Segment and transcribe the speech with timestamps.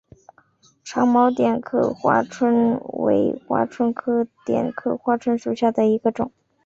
[0.83, 6.31] 长毛点刻花蝽为花蝽科点刻花椿属下的一个种。